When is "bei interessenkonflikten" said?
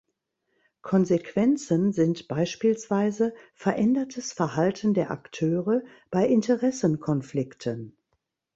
6.09-7.95